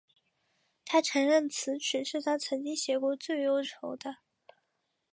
[0.83, 4.15] 她承认此曲是她曾经写过最忧愁的。